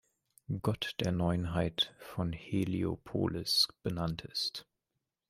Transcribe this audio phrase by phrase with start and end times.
[0.63, 4.65] Gott der Neunheit von Heliopolis" benannt ist.